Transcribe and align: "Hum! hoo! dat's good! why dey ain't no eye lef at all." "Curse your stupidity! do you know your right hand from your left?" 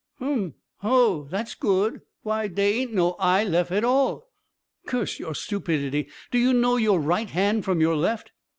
"Hum! 0.17 0.55
hoo! 0.81 1.27
dat's 1.29 1.53
good! 1.53 2.01
why 2.23 2.47
dey 2.47 2.79
ain't 2.79 2.91
no 2.93 3.11
eye 3.19 3.43
lef 3.43 3.71
at 3.71 3.83
all." 3.83 4.31
"Curse 4.87 5.19
your 5.19 5.35
stupidity! 5.35 6.09
do 6.31 6.39
you 6.39 6.53
know 6.53 6.75
your 6.77 6.99
right 6.99 7.29
hand 7.29 7.63
from 7.65 7.79
your 7.81 7.95
left?" 7.95 8.31